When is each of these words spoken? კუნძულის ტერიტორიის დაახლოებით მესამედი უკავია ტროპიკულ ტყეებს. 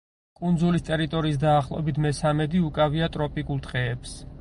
კუნძულის 0.39 0.85
ტერიტორიის 0.87 1.37
დაახლოებით 1.45 2.01
მესამედი 2.07 2.65
უკავია 2.73 3.15
ტროპიკულ 3.19 3.65
ტყეებს. 3.69 4.21